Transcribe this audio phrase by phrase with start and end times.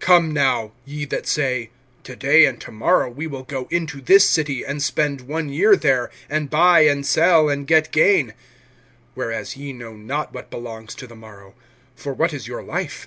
[0.00, 1.68] (13)Come now, ye that say:
[2.04, 5.76] To day and to morrow we will go into this city, and spend one year
[5.76, 8.32] there, and buy and sell, and get gain;
[9.14, 11.52] (14)(whereas ye know not what belongs to the morrow;
[11.94, 13.06] for what is your life?